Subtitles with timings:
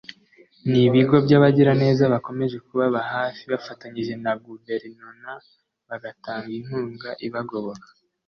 [0.71, 5.31] n’ibigo by’abagiraneza bakomeje kubaba hafi bafatanyije na Guverinona
[5.89, 7.87] bagatanga inkunga ibagoboka